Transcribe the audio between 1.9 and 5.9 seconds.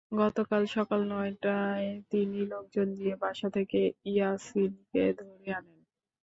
তিনি লোকজন দিয়ে বাসা থেকে ইয়াছিনকে ধরে আনেন।